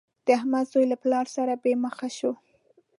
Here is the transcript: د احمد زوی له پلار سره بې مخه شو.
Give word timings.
د 0.25 0.27
احمد 0.37 0.65
زوی 0.71 0.85
له 0.91 0.97
پلار 1.03 1.25
سره 1.35 1.53
بې 1.63 1.73
مخه 1.85 2.07
شو. 2.17 2.31